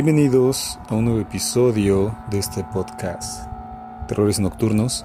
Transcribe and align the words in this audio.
Bienvenidos 0.00 0.78
a 0.88 0.94
un 0.94 1.06
nuevo 1.06 1.20
episodio 1.20 2.16
de 2.30 2.38
este 2.38 2.62
podcast, 2.62 3.50
Terrores 4.06 4.38
Nocturnos. 4.38 5.04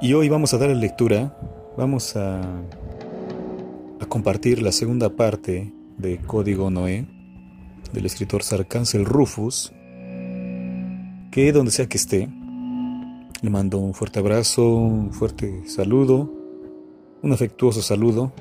Y 0.00 0.14
hoy 0.14 0.30
vamos 0.30 0.54
a 0.54 0.56
dar 0.56 0.70
lectura, 0.70 1.36
vamos 1.76 2.16
a, 2.16 2.40
a 2.40 4.06
compartir 4.08 4.62
la 4.62 4.72
segunda 4.72 5.10
parte 5.10 5.74
de 5.98 6.16
Código 6.22 6.70
Noé, 6.70 7.06
del 7.92 8.06
escritor 8.06 8.42
Sarcáncel 8.42 9.04
Rufus, 9.04 9.74
que 11.30 11.52
donde 11.52 11.70
sea 11.70 11.86
que 11.86 11.98
esté, 11.98 12.30
le 13.42 13.50
mando 13.50 13.76
un 13.76 13.92
fuerte 13.92 14.20
abrazo, 14.20 14.66
un 14.74 15.12
fuerte 15.12 15.68
saludo, 15.68 16.32
un 17.20 17.30
afectuoso 17.30 17.82
saludo, 17.82 18.32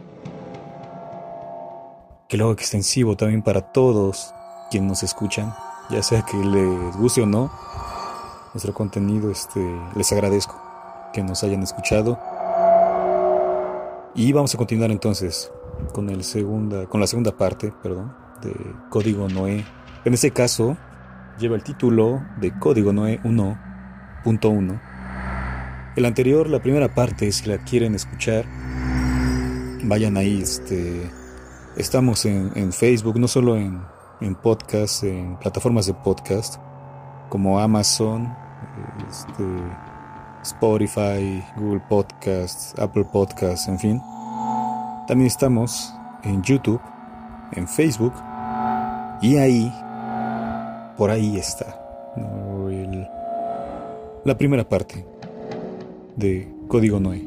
que 2.30 2.38
lo 2.38 2.46
hago 2.46 2.54
extensivo 2.54 3.18
también 3.18 3.42
para 3.42 3.74
todos 3.74 4.34
quienes 4.70 4.90
nos 4.90 5.04
escuchan, 5.04 5.56
ya 5.90 6.04
sea 6.04 6.22
que 6.24 6.38
les 6.38 6.98
guste 6.98 7.22
o 7.22 7.26
no 7.26 7.52
nuestro 8.54 8.74
contenido, 8.74 9.30
este, 9.30 9.60
les 9.96 10.12
agradezco 10.12 10.60
que 11.14 11.22
nos 11.22 11.44
hayan 11.44 11.62
escuchado. 11.62 12.20
Y 14.16 14.32
vamos 14.32 14.56
a 14.56 14.58
continuar 14.58 14.90
entonces 14.90 15.52
con, 15.94 16.10
el 16.10 16.24
segunda, 16.24 16.88
con 16.88 17.00
la 17.00 17.06
segunda 17.06 17.38
parte 17.38 17.72
perdón, 17.84 18.16
de 18.42 18.54
Código 18.90 19.30
Noé. 19.30 19.64
En 20.06 20.14
este 20.14 20.32
caso, 20.32 20.76
lleva 21.38 21.56
el 21.56 21.64
título 21.64 22.24
de 22.40 22.58
Código 22.58 22.92
Noé 22.94 23.22
1.1. 23.24 24.82
El 25.96 26.06
anterior, 26.06 26.50
la 26.50 26.60
primera 26.60 26.96
parte, 26.96 27.32
si 27.32 27.48
la 27.48 27.60
quieren 27.60 27.94
escuchar, 27.94 28.46
vayan 29.84 30.18
ahí. 30.18 30.42
Este, 30.42 31.12
estamos 31.76 32.26
en, 32.26 32.52
en 32.56 32.74
Facebook, 32.74 33.20
no 33.20 33.28
solo 33.28 33.56
en, 33.56 33.84
en 34.22 34.36
podcast, 34.36 35.04
en 35.04 35.38
plataformas 35.38 35.86
de 35.86 35.94
podcast 35.94 36.56
como 37.30 37.60
Amazon, 37.60 38.34
este, 39.08 39.44
Spotify, 40.44 41.44
Google 41.58 41.82
Podcasts, 41.90 42.74
Apple 42.80 43.06
Podcasts, 43.12 43.68
en 43.68 43.80
fin. 43.80 44.02
También 45.08 45.28
estamos 45.28 45.94
en 46.24 46.42
YouTube, 46.42 46.82
en 47.54 47.68
Facebook 47.68 48.14
y 49.22 49.38
ahí, 49.38 49.74
por 50.98 51.10
ahí 51.10 51.38
está 51.38 51.88
la 54.28 54.38
primera 54.38 54.68
parte 54.68 55.06
de 56.18 56.52
Código 56.68 57.00
Noé. 57.00 57.24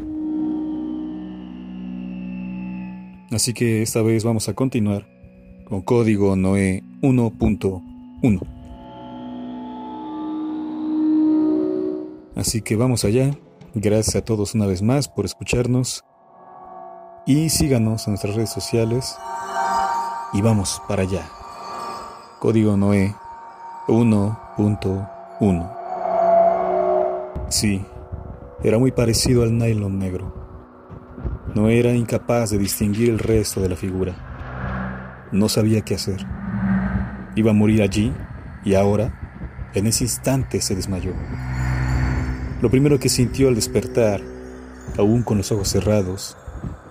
Así 3.30 3.54
que 3.54 3.80
esta 3.80 4.02
vez 4.02 4.22
vamos 4.22 4.50
a 4.50 4.54
continuar 4.54 5.06
con 5.70 5.80
código 5.82 6.34
Noé 6.34 6.82
1.1. 7.00 8.40
Así 12.34 12.60
que 12.60 12.74
vamos 12.74 13.04
allá. 13.04 13.30
Gracias 13.74 14.16
a 14.16 14.24
todos 14.24 14.56
una 14.56 14.66
vez 14.66 14.82
más 14.82 15.08
por 15.08 15.24
escucharnos. 15.24 16.04
Y 17.24 17.50
síganos 17.50 18.08
en 18.08 18.14
nuestras 18.14 18.34
redes 18.34 18.50
sociales. 18.50 19.16
Y 20.32 20.42
vamos 20.42 20.82
para 20.88 21.02
allá. 21.02 21.30
Código 22.41 22.76
Noé 22.76 23.14
1.1. 23.86 25.76
Sí, 27.48 27.84
era 28.64 28.76
muy 28.78 28.91
parecido 28.91 29.44
al 29.44 29.56
nylon 29.56 30.00
negro. 30.00 30.34
No 31.54 31.69
era 31.69 31.92
incapaz 31.92 32.50
de 32.50 32.59
distinguir 32.59 33.10
el 33.10 33.20
resto 33.20 33.60
de 33.60 33.69
la 33.69 33.76
figura. 33.76 34.29
No 35.32 35.48
sabía 35.48 35.82
qué 35.82 35.94
hacer. 35.94 36.26
Iba 37.36 37.52
a 37.52 37.54
morir 37.54 37.82
allí 37.82 38.12
y 38.64 38.74
ahora, 38.74 39.70
en 39.74 39.86
ese 39.86 40.04
instante, 40.04 40.60
se 40.60 40.74
desmayó. 40.74 41.12
Lo 42.60 42.70
primero 42.70 42.98
que 42.98 43.08
sintió 43.08 43.48
al 43.48 43.54
despertar, 43.54 44.20
aún 44.98 45.22
con 45.22 45.38
los 45.38 45.52
ojos 45.52 45.68
cerrados, 45.68 46.36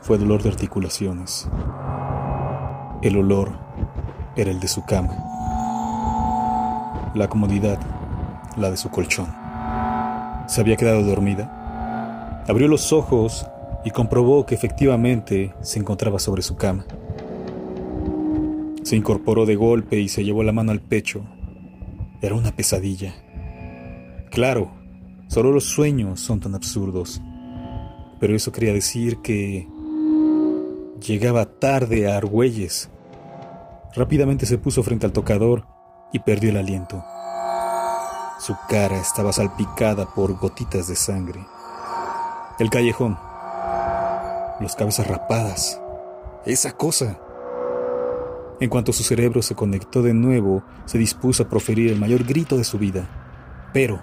fue 0.02 0.18
dolor 0.18 0.42
de 0.42 0.50
articulaciones. 0.50 1.50
El 3.02 3.18
olor 3.18 3.52
era 4.38 4.52
el 4.52 4.60
de 4.60 4.68
su 4.70 4.86
cama. 4.86 5.14
La 7.14 7.28
comodidad, 7.28 7.80
la 8.56 8.72
de 8.72 8.78
su 8.78 8.90
colchón. 8.90 9.28
Se 10.48 10.62
había 10.62 10.78
quedado 10.78 11.04
dormida. 11.04 12.44
Abrió 12.48 12.70
los 12.70 12.94
ojos 12.94 13.46
y 13.84 13.92
comprobó 13.92 14.46
que 14.46 14.56
efectivamente 14.56 15.54
se 15.62 15.80
encontraba 15.80 16.20
sobre 16.20 16.42
su 16.42 16.56
cama. 16.56 16.86
Se 18.84 18.96
incorporó 18.96 19.46
de 19.46 19.56
golpe 19.56 20.00
y 20.00 20.10
se 20.10 20.24
llevó 20.24 20.44
la 20.44 20.52
mano 20.52 20.72
al 20.72 20.82
pecho. 20.82 21.26
Era 22.22 22.36
una 22.36 22.56
pesadilla. 22.56 23.14
Claro, 24.32 24.72
solo 25.28 25.52
los 25.52 25.66
sueños 25.66 26.20
son 26.20 26.40
tan 26.40 26.56
absurdos. 26.56 27.22
Pero 28.20 28.36
eso 28.36 28.52
quería 28.52 28.74
decir 28.74 29.18
que 29.18 29.68
llegaba 31.00 31.46
tarde 31.46 32.12
a 32.12 32.18
Argüelles. 32.18 32.90
Rápidamente 33.96 34.46
se 34.46 34.58
puso 34.58 34.84
frente 34.84 35.06
al 35.06 35.14
tocador 35.14 35.66
y 36.12 36.20
perdió 36.20 36.50
el 36.50 36.58
aliento. 36.58 37.04
Su 38.40 38.56
cara 38.68 38.98
estaba 39.00 39.34
salpicada 39.34 40.06
por 40.14 40.38
gotitas 40.38 40.88
de 40.88 40.96
sangre. 40.96 41.46
El 42.60 42.70
callejón. 42.70 43.18
Los 44.60 44.76
cabezas 44.76 45.08
rapadas. 45.08 45.82
Esa 46.46 46.72
cosa. 46.74 47.18
En 48.62 48.70
cuanto 48.70 48.92
su 48.92 49.04
cerebro 49.04 49.42
se 49.42 49.56
conectó 49.56 50.02
de 50.02 50.14
nuevo, 50.14 50.64
se 50.86 50.98
dispuso 50.98 51.44
a 51.44 51.50
proferir 51.50 51.92
el 51.92 52.00
mayor 52.00 52.26
grito 52.26 52.58
de 52.58 52.66
su 52.66 52.78
vida. 52.78 53.08
Pero, 53.72 54.02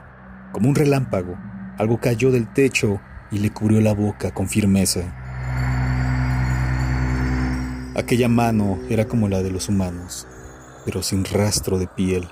como 0.53 0.71
un 0.71 0.75
relámpago, 0.75 1.34
algo 1.77 2.00
cayó 2.00 2.31
del 2.31 2.50
techo 2.53 2.99
y 3.31 3.39
le 3.39 3.53
cubrió 3.53 3.83
la 3.83 3.93
boca 3.93 4.33
con 4.33 4.49
firmeza. 4.49 5.15
Aquella 7.95 8.28
mano 8.28 8.78
era 8.89 9.06
como 9.06 9.28
la 9.28 9.43
de 9.43 9.50
los 9.50 9.69
humanos, 9.69 10.27
pero 10.87 11.03
sin 11.03 11.25
rastro 11.25 11.78
de 11.78 11.87
piel, 11.87 12.28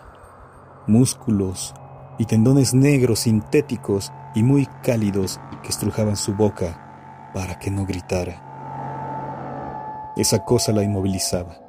músculos 0.87 1.75
y 2.19 2.25
tendones 2.25 2.73
negros 2.73 3.21
sintéticos 3.21 4.13
y 4.35 4.43
muy 4.43 4.67
cálidos 4.83 5.41
que 5.63 5.69
estrujaban 5.69 6.17
su 6.17 6.35
boca 6.35 7.31
para 7.35 7.59
que 7.59 7.71
no 7.71 7.85
gritara. 7.85 8.43
Esa 10.17 10.45
cosa 10.45 10.73
la 10.73 10.85
inmovilizaba. 10.85 11.64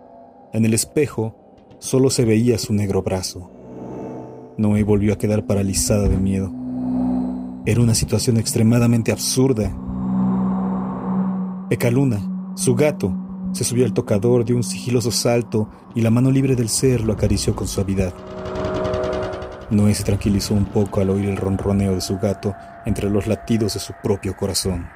En 0.55 0.63
el 0.63 0.73
espejo 0.73 1.35
solo 1.79 2.09
se 2.09 2.23
veía 2.23 2.57
su 2.57 2.73
negro 2.73 3.03
brazo. 3.03 3.51
Noé 4.57 4.83
volvió 4.83 5.11
a 5.11 5.17
quedar 5.17 5.45
paralizada 5.45 6.07
de 6.07 6.15
miedo. 6.15 6.49
Era 7.65 7.81
una 7.81 7.93
situación 7.93 8.37
extremadamente 8.37 9.11
absurda. 9.11 9.75
Ecaluna, 11.69 12.53
su 12.55 12.73
gato, 12.73 13.13
se 13.51 13.65
subió 13.65 13.83
al 13.83 13.91
tocador, 13.91 14.45
dio 14.45 14.55
un 14.55 14.63
sigiloso 14.63 15.11
salto 15.11 15.69
y 15.93 15.99
la 15.99 16.09
mano 16.09 16.31
libre 16.31 16.55
del 16.55 16.69
ser 16.69 17.01
lo 17.01 17.11
acarició 17.11 17.53
con 17.53 17.67
suavidad. 17.67 18.13
Noé 19.71 19.93
se 19.93 20.05
tranquilizó 20.05 20.53
un 20.53 20.67
poco 20.67 21.01
al 21.01 21.09
oír 21.09 21.25
el 21.25 21.35
ronroneo 21.35 21.95
de 21.95 22.01
su 22.01 22.17
gato 22.17 22.55
entre 22.85 23.09
los 23.09 23.27
latidos 23.27 23.73
de 23.73 23.81
su 23.81 23.91
propio 24.01 24.37
corazón. 24.37 24.87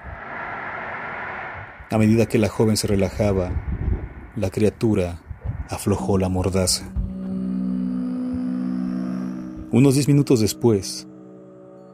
A 1.92 1.98
medida 1.98 2.28
que 2.28 2.38
la 2.38 2.48
joven 2.48 2.78
se 2.78 2.88
relajaba, 2.88 3.52
la 4.38 4.50
criatura 4.52 5.20
aflojó 5.70 6.18
la 6.18 6.30
mordaza. 6.30 6.92
Unos 9.72 9.94
diez 9.94 10.08
minutos 10.08 10.40
después, 10.40 11.08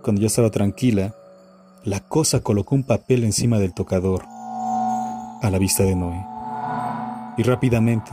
cuando 0.01 0.21
ya 0.21 0.27
estaba 0.27 0.49
tranquila, 0.49 1.13
la 1.83 1.99
cosa 1.99 2.39
colocó 2.39 2.73
un 2.73 2.83
papel 2.83 3.25
encima 3.25 3.59
del 3.59 3.73
tocador, 3.73 4.23
a 5.41 5.49
la 5.51 5.59
vista 5.59 5.83
de 5.83 5.95
Noé, 5.95 6.25
y 7.37 7.43
rápidamente, 7.43 8.11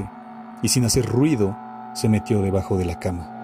y 0.62 0.68
sin 0.68 0.84
hacer 0.84 1.06
ruido, 1.06 1.56
se 1.94 2.08
metió 2.08 2.42
debajo 2.42 2.76
de 2.76 2.84
la 2.84 2.98
cama. 2.98 3.38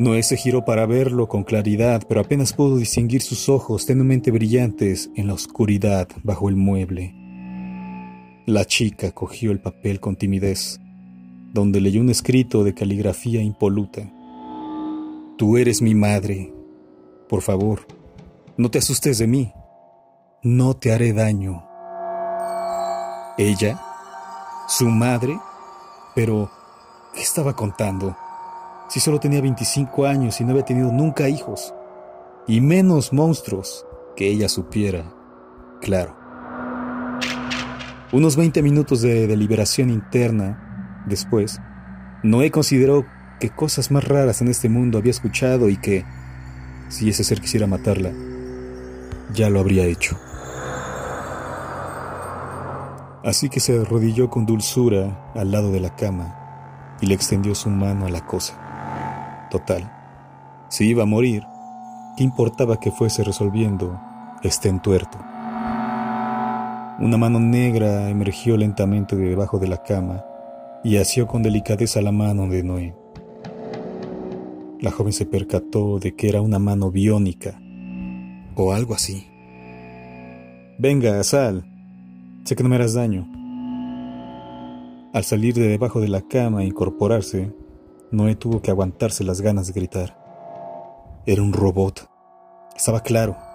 Noé 0.00 0.22
se 0.22 0.36
giró 0.36 0.64
para 0.64 0.86
verlo 0.86 1.28
con 1.28 1.44
claridad, 1.44 2.02
pero 2.08 2.20
apenas 2.20 2.52
pudo 2.52 2.76
distinguir 2.76 3.22
sus 3.22 3.48
ojos 3.48 3.86
tenuemente 3.86 4.30
brillantes 4.30 5.10
en 5.16 5.26
la 5.26 5.34
oscuridad 5.34 6.08
bajo 6.22 6.48
el 6.48 6.56
mueble. 6.56 7.17
La 8.48 8.64
chica 8.64 9.12
cogió 9.12 9.52
el 9.52 9.60
papel 9.60 10.00
con 10.00 10.16
timidez, 10.16 10.80
donde 11.52 11.82
leyó 11.82 12.00
un 12.00 12.08
escrito 12.08 12.64
de 12.64 12.72
caligrafía 12.72 13.42
impoluta. 13.42 14.10
Tú 15.36 15.58
eres 15.58 15.82
mi 15.82 15.94
madre. 15.94 16.50
Por 17.28 17.42
favor, 17.42 17.86
no 18.56 18.70
te 18.70 18.78
asustes 18.78 19.18
de 19.18 19.26
mí. 19.26 19.52
No 20.42 20.72
te 20.72 20.94
haré 20.94 21.12
daño. 21.12 21.62
¿Ella? 23.36 23.82
¿Su 24.66 24.86
madre? 24.86 25.38
Pero, 26.14 26.50
¿qué 27.12 27.20
estaba 27.20 27.54
contando? 27.54 28.16
Si 28.88 28.98
solo 28.98 29.20
tenía 29.20 29.42
25 29.42 30.06
años 30.06 30.40
y 30.40 30.44
no 30.44 30.52
había 30.52 30.64
tenido 30.64 30.90
nunca 30.90 31.28
hijos. 31.28 31.74
Y 32.46 32.62
menos 32.62 33.12
monstruos 33.12 33.84
que 34.16 34.26
ella 34.26 34.48
supiera. 34.48 35.12
Claro. 35.82 36.17
Unos 38.10 38.36
20 38.36 38.62
minutos 38.62 39.02
de 39.02 39.26
deliberación 39.26 39.90
interna 39.90 40.68
Después, 41.08 41.60
Noé 42.22 42.50
consideró 42.50 43.06
que 43.40 43.48
cosas 43.48 43.90
más 43.90 44.04
raras 44.04 44.42
en 44.42 44.48
este 44.48 44.68
mundo 44.68 44.98
había 44.98 45.10
escuchado 45.10 45.70
y 45.70 45.78
que, 45.78 46.04
si 46.88 47.08
ese 47.08 47.24
ser 47.24 47.40
quisiera 47.40 47.66
matarla, 47.66 48.12
ya 49.32 49.48
lo 49.48 49.60
habría 49.60 49.84
hecho. 49.84 50.18
Así 53.24 53.48
que 53.48 53.60
se 53.60 53.80
arrodilló 53.80 54.28
con 54.28 54.44
dulzura 54.44 55.32
al 55.34 55.50
lado 55.50 55.72
de 55.72 55.80
la 55.80 55.96
cama 55.96 56.34
y 57.00 57.06
le 57.06 57.14
extendió 57.14 57.54
su 57.54 57.70
mano 57.70 58.06
a 58.06 58.10
la 58.10 58.26
cosa. 58.26 59.46
Total, 59.50 59.90
si 60.68 60.88
iba 60.88 61.04
a 61.04 61.06
morir, 61.06 61.44
¿qué 62.18 62.24
importaba 62.24 62.80
que 62.80 62.90
fuese 62.90 63.24
resolviendo 63.24 63.98
este 64.42 64.68
entuerto? 64.68 65.18
Una 67.00 67.16
mano 67.16 67.38
negra 67.38 68.10
emergió 68.10 68.56
lentamente 68.56 69.14
de 69.14 69.28
debajo 69.28 69.60
de 69.60 69.68
la 69.68 69.84
cama 69.84 70.24
y 70.82 70.96
asió 70.96 71.28
con 71.28 71.44
delicadeza 71.44 72.02
la 72.02 72.10
mano 72.10 72.48
de 72.48 72.64
Noé. 72.64 72.94
La 74.80 74.90
joven 74.90 75.12
se 75.12 75.24
percató 75.24 76.00
de 76.00 76.16
que 76.16 76.28
era 76.28 76.40
una 76.40 76.58
mano 76.58 76.90
biónica 76.90 77.60
o 78.56 78.72
algo 78.72 78.94
así. 78.94 79.28
Venga, 80.78 81.22
sal. 81.22 81.64
Sé 82.44 82.56
que 82.56 82.64
no 82.64 82.68
me 82.68 82.74
harás 82.74 82.94
daño. 82.94 83.28
Al 85.12 85.22
salir 85.22 85.54
de 85.54 85.68
debajo 85.68 86.00
de 86.00 86.08
la 86.08 86.22
cama 86.22 86.64
e 86.64 86.66
incorporarse, 86.66 87.54
Noé 88.10 88.34
tuvo 88.34 88.60
que 88.60 88.72
aguantarse 88.72 89.22
las 89.22 89.40
ganas 89.40 89.68
de 89.68 89.72
gritar. 89.72 90.18
Era 91.26 91.42
un 91.42 91.52
robot. 91.52 92.10
Estaba 92.76 93.02
claro. 93.02 93.47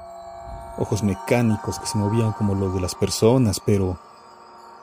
Ojos 0.78 1.04
mecánicos 1.04 1.80
que 1.80 1.86
se 1.86 1.98
movían 1.98 2.34
como 2.34 2.56
los 2.56 2.74
de 2.74 2.82
las 2.82 2.96
personas, 2.96 3.60
pero 3.60 4.00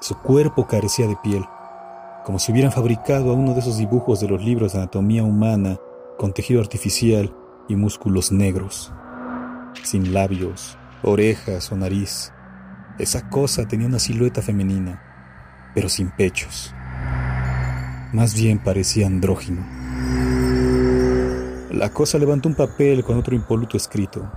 su 0.01 0.17
cuerpo 0.19 0.67
carecía 0.67 1.07
de 1.07 1.17
piel 1.17 1.45
como 2.25 2.39
si 2.39 2.53
hubieran 2.53 2.73
fabricado 2.73 3.31
a 3.31 3.35
uno 3.35 3.55
de 3.55 3.61
esos 3.61 3.79
dibujos 3.79 4.21
de 4.21 4.29
los 4.29 4.43
libros 4.45 4.73
de 4.73 4.79
anatomía 4.79 5.25
humana 5.25 5.79
con 6.19 6.33
tejido 6.33 6.61
artificial 6.61 7.35
y 7.69 7.77
músculos 7.77 8.31
negros, 8.31 8.93
sin 9.83 10.13
labios, 10.13 10.77
orejas 11.03 11.73
o 11.73 11.77
nariz. 11.77 12.33
Esa 12.99 13.31
cosa 13.31 13.67
tenía 13.67 13.87
una 13.87 13.99
silueta 13.99 14.43
femenina, 14.43 15.03
pero 15.75 15.89
sin 15.89 16.11
pechos. 16.11 16.75
Más 18.13 18.35
bien 18.35 18.63
parecía 18.63 19.07
andrógino. 19.07 19.65
La 21.71 21.91
cosa 21.91 22.19
levantó 22.19 22.49
un 22.49 22.55
papel 22.55 23.03
con 23.05 23.17
otro 23.17 23.35
impoluto 23.35 23.77
escrito. 23.77 24.31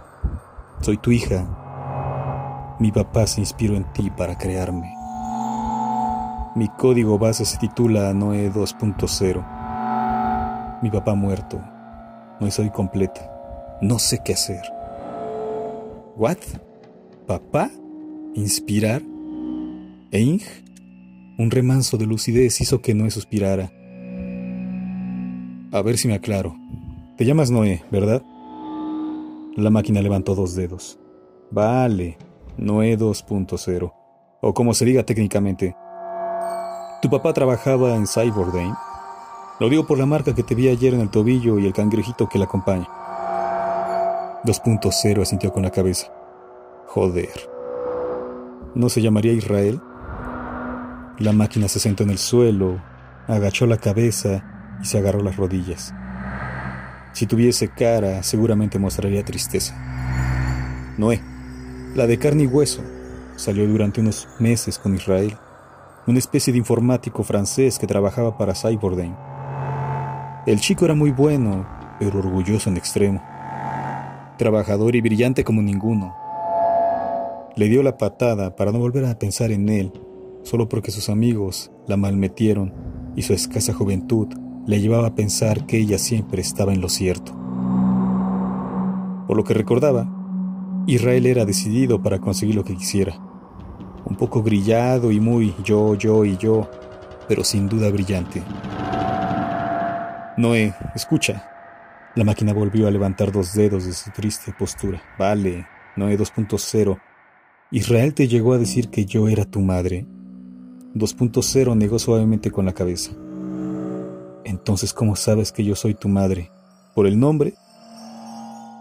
Soy 0.84 0.98
tu 0.98 1.12
hija. 1.14 2.76
Mi 2.78 2.92
papá 2.92 3.26
se 3.26 3.40
inspiró 3.40 3.78
en 3.78 3.86
ti 3.94 4.10
para 4.10 4.38
crearme. 4.38 4.94
Mi 6.58 6.68
código 6.68 7.18
base 7.18 7.46
se 7.46 7.58
titula 7.58 8.14
Noé 8.14 8.52
2.0. 8.52 10.82
Mi 10.82 10.92
papá 10.92 11.16
muerto. 11.16 11.62
No 12.42 12.52
soy 12.52 12.70
completa. 12.70 13.22
No 13.82 13.98
sé 13.98 14.20
qué 14.26 14.34
hacer. 14.34 14.62
¿What? 16.18 16.40
¿Papá? 17.28 17.72
¿Inspirar? 18.36 19.02
¿Eing? 20.12 20.42
Un 21.38 21.50
remanso 21.50 21.98
de 21.98 22.08
lucidez 22.08 22.60
hizo 22.60 22.82
que 22.82 22.94
Noé 22.94 23.10
suspirara. 23.10 23.72
A 25.72 25.82
ver 25.82 25.98
si 25.98 26.10
me 26.10 26.16
aclaro. 26.16 26.58
Te 27.16 27.24
llamas 27.24 27.52
Noé, 27.52 27.84
¿verdad? 27.90 28.22
La 29.56 29.70
máquina 29.70 30.02
levantó 30.02 30.34
dos 30.34 30.56
dedos. 30.56 31.00
Vale, 31.52 32.18
Noé 32.58 32.98
2.0. 32.98 33.94
O 34.42 34.54
como 34.54 34.74
se 34.74 34.86
diga 34.86 35.04
técnicamente, 35.04 35.76
¿Tu 37.04 37.10
papá 37.10 37.34
trabajaba 37.34 37.96
en 37.96 38.08
Cyborg 38.08 38.54
Lo 39.60 39.70
digo 39.70 39.86
por 39.86 40.00
la 40.00 40.06
marca 40.06 40.34
que 40.34 40.42
te 40.42 40.56
vi 40.56 40.70
ayer 40.70 40.94
en 40.94 41.02
el 41.02 41.10
tobillo 41.10 41.60
y 41.60 41.66
el 41.66 41.74
cangrejito 41.74 42.30
que 42.30 42.40
la 42.40 42.46
acompaña. 42.46 42.88
2.0 44.46 45.22
asintió 45.22 45.52
con 45.52 45.64
la 45.64 45.70
cabeza. 45.70 46.08
Joder. 46.88 47.30
¿No 48.74 48.88
se 48.88 49.02
llamaría 49.02 49.34
Israel? 49.34 49.82
La 51.20 51.34
máquina 51.34 51.68
se 51.68 51.80
sentó 51.80 52.04
en 52.04 52.10
el 52.10 52.18
suelo, 52.18 52.82
agachó 53.28 53.68
la 53.68 53.78
cabeza 53.78 54.78
y 54.82 54.86
se 54.86 54.98
agarró 54.98 55.22
las 55.22 55.36
rodillas. 55.36 55.94
Si 57.14 57.28
tuviese 57.28 57.70
cara, 57.70 58.24
seguramente 58.24 58.80
mostraría 58.80 59.24
tristeza. 59.24 59.76
Noé, 60.98 61.22
la 61.96 62.08
de 62.08 62.18
carne 62.18 62.44
y 62.44 62.48
hueso, 62.48 62.82
salió 63.36 63.68
durante 63.68 64.02
unos 64.02 64.28
meses 64.40 64.80
con 64.80 64.96
Israel 64.96 65.38
una 66.08 66.20
especie 66.20 66.52
de 66.52 66.60
informático 66.60 67.24
francés 67.24 67.80
que 67.80 67.88
trabajaba 67.88 68.38
para 68.38 68.56
Cyborg. 68.56 69.16
El 70.46 70.60
chico 70.60 70.86
era 70.86 70.96
muy 70.96 71.12
bueno, 71.12 71.66
pero 72.00 72.18
orgulloso 72.18 72.70
en 72.70 72.78
extremo. 72.78 73.24
Trabajador 74.38 74.96
y 74.96 75.02
brillante 75.02 75.44
como 75.44 75.62
ninguno. 75.62 76.16
Le 77.56 77.70
dio 77.70 77.84
la 77.84 77.98
patada 77.98 78.56
para 78.56 78.72
no 78.72 78.80
volver 78.80 79.06
a 79.06 79.20
pensar 79.20 79.52
en 79.52 79.70
él, 79.70 79.94
solo 80.42 80.68
porque 80.68 80.92
sus 80.92 81.10
amigos 81.10 81.72
la 81.88 81.96
malmetieron 81.96 82.74
y 83.16 83.22
su 83.22 83.34
escasa 83.34 83.72
juventud 83.72 84.28
le 84.66 84.80
llevaba 84.80 85.08
a 85.08 85.16
pensar 85.16 85.66
que 85.66 85.78
ella 85.78 85.98
siempre 85.98 86.42
estaba 86.42 86.74
en 86.74 86.82
lo 86.82 86.90
cierto. 86.90 87.34
Por 89.28 89.38
lo 89.38 89.44
que 89.44 89.54
recordaba, 89.54 90.08
Israel 90.88 91.26
era 91.26 91.46
decidido 91.46 92.02
para 92.02 92.20
conseguir 92.20 92.56
lo 92.56 92.64
que 92.64 92.76
quisiera 92.76 93.20
un 94.06 94.16
poco 94.16 94.44
grillado 94.44 95.12
y 95.12 95.20
muy 95.20 95.54
yo, 95.64 95.96
yo 95.96 96.26
y 96.26 96.38
yo, 96.38 96.70
pero 97.28 97.44
sin 97.44 97.70
duda 97.70 97.90
brillante. 97.90 98.44
Noé, 100.38 100.74
escucha. 100.96 101.50
La 102.16 102.24
máquina 102.24 102.54
volvió 102.54 102.88
a 102.88 102.92
levantar 102.92 103.32
dos 103.32 103.54
dedos 103.54 103.86
de 103.86 103.94
su 103.94 104.12
triste 104.12 104.54
postura. 104.58 105.02
Vale, 105.18 105.66
Noé 105.96 106.18
2.0. 106.18 107.00
Israel 107.72 108.14
te 108.14 108.28
llegó 108.28 108.54
a 108.54 108.60
decir 108.60 108.90
que 108.90 109.06
yo 109.06 109.28
era 109.28 109.46
tu 109.46 109.62
madre. 109.62 110.06
2.0 110.94 111.76
negó 111.76 111.98
suavemente 111.98 112.52
con 112.52 112.66
la 112.66 112.74
cabeza. 112.74 113.14
Entonces, 114.46 114.94
¿cómo 114.94 115.16
sabes 115.16 115.52
que 115.52 115.64
yo 115.64 115.76
soy 115.76 115.94
tu 115.94 116.10
madre? 116.10 116.52
¿Por 116.94 117.08
el 117.08 117.20
nombre? 117.20 117.54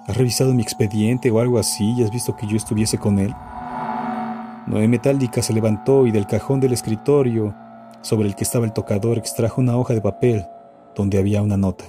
¿Has 0.06 0.16
revisado 0.16 0.52
mi 0.52 0.62
expediente 0.62 1.30
o 1.30 1.38
algo 1.38 1.58
así 1.58 1.94
y 1.96 2.02
has 2.02 2.10
visto 2.10 2.36
que 2.36 2.46
yo 2.46 2.56
estuviese 2.56 2.98
con 2.98 3.18
él? 3.18 3.32
Noé 4.66 4.88
Metálica 4.88 5.42
se 5.42 5.52
levantó 5.52 6.06
y 6.06 6.10
del 6.10 6.26
cajón 6.26 6.60
del 6.60 6.72
escritorio, 6.72 7.54
sobre 8.02 8.28
el 8.28 8.34
que 8.34 8.44
estaba 8.44 8.64
el 8.64 8.72
tocador, 8.72 9.18
extrajo 9.18 9.60
una 9.60 9.76
hoja 9.76 9.94
de 9.94 10.00
papel 10.00 10.44
donde 10.96 11.18
había 11.18 11.42
una 11.42 11.56
nota. 11.56 11.84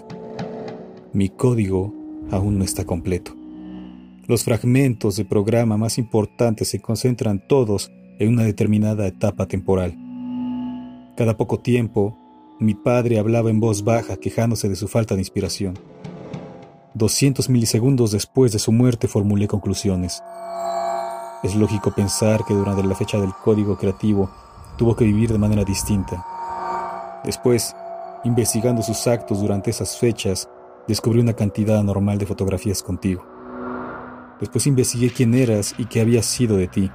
Mi 1.11 1.29
código 1.29 1.93
aún 2.31 2.57
no 2.57 2.63
está 2.63 2.85
completo. 2.85 3.33
Los 4.27 4.43
fragmentos 4.43 5.15
de 5.17 5.25
programa 5.25 5.77
más 5.77 5.97
importantes 5.97 6.69
se 6.69 6.79
concentran 6.79 7.45
todos 7.47 7.91
en 8.19 8.29
una 8.29 8.43
determinada 8.43 9.07
etapa 9.07 9.47
temporal. 9.47 9.97
Cada 11.17 11.35
poco 11.35 11.59
tiempo, 11.59 12.17
mi 12.59 12.75
padre 12.75 13.19
hablaba 13.19 13.49
en 13.49 13.59
voz 13.59 13.83
baja 13.83 14.17
quejándose 14.17 14.69
de 14.69 14.75
su 14.75 14.87
falta 14.87 15.15
de 15.15 15.21
inspiración. 15.21 15.77
200 16.93 17.49
milisegundos 17.49 18.11
después 18.11 18.51
de 18.51 18.59
su 18.59 18.71
muerte 18.71 19.07
formulé 19.07 19.47
conclusiones. 19.47 20.21
Es 21.43 21.55
lógico 21.55 21.91
pensar 21.91 22.45
que 22.45 22.53
durante 22.53 22.83
la 22.83 22.95
fecha 22.95 23.19
del 23.19 23.33
código 23.33 23.77
creativo 23.77 24.29
tuvo 24.77 24.95
que 24.95 25.03
vivir 25.03 25.31
de 25.31 25.39
manera 25.39 25.63
distinta. 25.63 26.23
Después, 27.25 27.75
investigando 28.23 28.81
sus 28.81 29.07
actos 29.07 29.41
durante 29.41 29.71
esas 29.71 29.97
fechas, 29.97 30.47
descubrí 30.87 31.19
una 31.19 31.33
cantidad 31.33 31.79
anormal 31.79 32.17
de 32.17 32.25
fotografías 32.25 32.83
contigo. 32.83 33.25
Después 34.39 34.67
investigué 34.67 35.09
quién 35.09 35.33
eras 35.33 35.73
y 35.77 35.85
qué 35.85 36.01
había 36.01 36.21
sido 36.21 36.57
de 36.57 36.67
ti. 36.67 36.91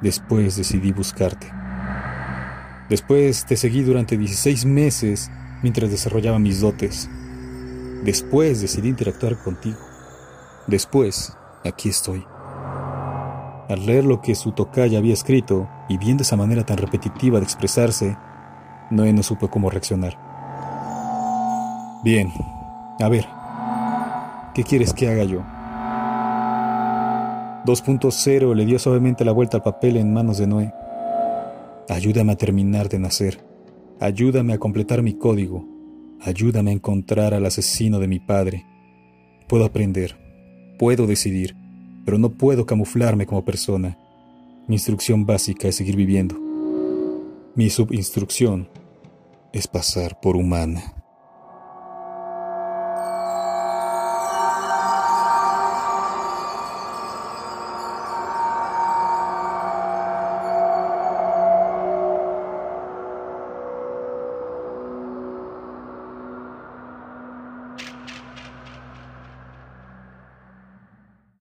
Después 0.00 0.56
decidí 0.56 0.92
buscarte. 0.92 1.61
Después 2.88 3.46
te 3.46 3.56
seguí 3.56 3.82
durante 3.82 4.18
16 4.18 4.64
meses 4.66 5.30
mientras 5.62 5.90
desarrollaba 5.90 6.38
mis 6.38 6.60
dotes. 6.60 7.08
Después 8.04 8.60
decidí 8.60 8.88
interactuar 8.88 9.38
contigo. 9.42 9.78
Después, 10.66 11.36
aquí 11.64 11.88
estoy. 11.88 12.24
Al 13.68 13.86
leer 13.86 14.04
lo 14.04 14.20
que 14.20 14.34
su 14.34 14.52
tocaya 14.52 14.98
había 14.98 15.14
escrito 15.14 15.68
y 15.88 15.96
viendo 15.96 16.22
esa 16.22 16.36
manera 16.36 16.64
tan 16.64 16.76
repetitiva 16.76 17.38
de 17.38 17.44
expresarse, 17.44 18.16
Noé 18.90 19.12
no 19.12 19.22
supo 19.22 19.48
cómo 19.48 19.70
reaccionar. 19.70 20.18
Bien, 22.04 22.32
a 23.00 23.08
ver, 23.08 23.26
¿qué 24.54 24.64
quieres 24.64 24.92
que 24.92 25.08
haga 25.08 25.24
yo? 25.24 25.40
2.0 27.64 28.54
le 28.54 28.64
dio 28.64 28.78
suavemente 28.78 29.24
la 29.24 29.32
vuelta 29.32 29.58
al 29.58 29.62
papel 29.62 29.96
en 29.96 30.12
manos 30.12 30.38
de 30.38 30.48
Noé. 30.48 30.74
Ayúdame 31.88 32.32
a 32.32 32.36
terminar 32.36 32.88
de 32.88 32.98
nacer. 32.98 33.44
Ayúdame 34.00 34.52
a 34.52 34.58
completar 34.58 35.02
mi 35.02 35.14
código. 35.14 35.66
Ayúdame 36.20 36.70
a 36.70 36.74
encontrar 36.74 37.34
al 37.34 37.46
asesino 37.46 37.98
de 37.98 38.08
mi 38.08 38.20
padre. 38.20 38.64
Puedo 39.48 39.64
aprender. 39.64 40.16
Puedo 40.78 41.06
decidir 41.06 41.56
pero 42.04 42.18
no 42.18 42.30
puedo 42.30 42.66
camuflarme 42.66 43.26
como 43.26 43.44
persona. 43.44 43.98
Mi 44.66 44.76
instrucción 44.76 45.26
básica 45.26 45.68
es 45.68 45.76
seguir 45.76 45.96
viviendo. 45.96 46.36
Mi 47.54 47.70
subinstrucción 47.70 48.68
es 49.52 49.66
pasar 49.66 50.20
por 50.20 50.36
humana. 50.36 51.01